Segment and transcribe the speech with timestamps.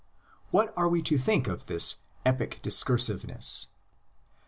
[0.49, 3.67] What are we to think of this "epic discursiveness"?